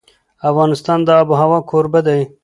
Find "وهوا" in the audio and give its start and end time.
1.31-1.59